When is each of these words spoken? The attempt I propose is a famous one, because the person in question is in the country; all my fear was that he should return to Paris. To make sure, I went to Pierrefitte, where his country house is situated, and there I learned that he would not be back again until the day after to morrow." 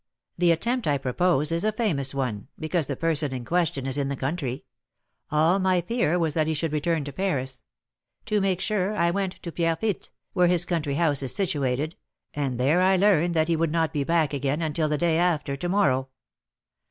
The 0.35 0.49
attempt 0.51 0.87
I 0.87 0.97
propose 0.97 1.51
is 1.51 1.63
a 1.63 1.71
famous 1.71 2.15
one, 2.15 2.47
because 2.57 2.87
the 2.87 2.95
person 2.95 3.31
in 3.35 3.45
question 3.45 3.85
is 3.85 3.99
in 3.99 4.09
the 4.09 4.15
country; 4.15 4.65
all 5.29 5.59
my 5.59 5.79
fear 5.79 6.17
was 6.17 6.33
that 6.33 6.47
he 6.47 6.55
should 6.55 6.71
return 6.73 7.03
to 7.03 7.13
Paris. 7.13 7.61
To 8.25 8.41
make 8.41 8.61
sure, 8.61 8.95
I 8.95 9.11
went 9.11 9.33
to 9.43 9.51
Pierrefitte, 9.51 10.09
where 10.33 10.47
his 10.47 10.65
country 10.65 10.95
house 10.95 11.21
is 11.21 11.35
situated, 11.35 11.97
and 12.33 12.59
there 12.59 12.81
I 12.81 12.95
learned 12.97 13.35
that 13.35 13.47
he 13.47 13.55
would 13.55 13.71
not 13.71 13.93
be 13.93 14.03
back 14.03 14.33
again 14.33 14.63
until 14.63 14.89
the 14.89 14.97
day 14.97 15.19
after 15.19 15.55
to 15.55 15.69
morrow." 15.69 16.09